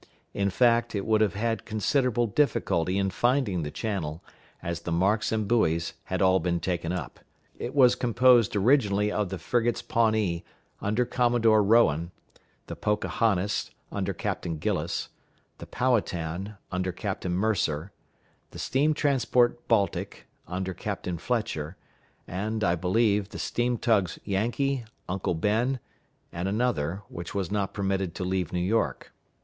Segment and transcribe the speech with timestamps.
[0.33, 4.23] In fact, it would have had considerable difficulty in finding the channel,
[4.63, 7.19] as the marks and buoys had all been taken up.
[7.59, 10.43] It was composed originally of the frigates Pawnee,
[10.81, 12.09] under Commodore Rowan;
[12.65, 15.09] the Pocahontas, under Captain Gillis;
[15.59, 17.91] the Powhatan, under Captain Mercer;
[18.49, 21.77] the steam transport Baltic, under Captain Fletcher;
[22.27, 25.79] and, I believe, the steam tugs Yankee, Uncle Ben,
[26.33, 29.13] and another, which was not permitted to leave New York.